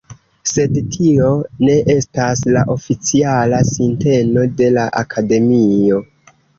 [0.51, 1.27] Sed tio
[1.67, 6.07] ne estas la oficiala sinteno de la Akademio.